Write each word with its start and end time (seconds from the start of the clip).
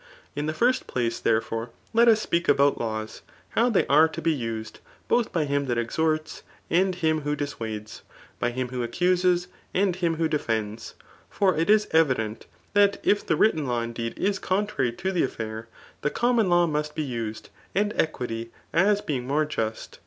In 0.35 0.47
the 0.47 0.53
first 0.55 0.87
place, 0.87 1.19
therefore, 1.19 1.69
let 1.93 2.07
us 2.07 2.19
speak 2.19 2.49
about 2.49 2.79
laws, 2.79 3.21
how 3.49 3.69
they 3.69 3.85
are 3.85 4.07
to 4.07 4.19
be 4.19 4.31
used, 4.31 4.79
both 5.07 5.31
by 5.31 5.45
him 5.45 5.67
that 5.67 5.77
exhorts, 5.77 6.41
and 6.71 6.95
him 6.95 7.21
who 7.21 7.35
dissuades, 7.35 8.01
by 8.39 8.49
him 8.49 8.69
who 8.69 8.81
accuses, 8.81 9.47
and 9.75 9.95
him 9.97 10.15
who 10.15 10.27
defends. 10.27 10.95
For 11.29 11.55
it 11.55 11.69
is 11.69 11.87
evident, 11.91 12.47
that 12.73 12.97
if 13.03 13.23
the 13.23 13.35
written 13.35 13.67
law 13.67 13.81
indeed 13.83 14.17
is 14.17 14.39
contrary 14.39 14.91
to 14.93 15.11
the 15.11 15.21
afiair, 15.21 15.67
the 16.01 16.09
common 16.09 16.49
law 16.49 16.65
must 16.65 16.95
be 16.95 17.03
used, 17.03 17.49
and 17.75 17.93
eqiuty, 17.93 18.49
as 18.73 19.01
being 19.01 19.27
more 19.27 19.45
just. 19.45 19.99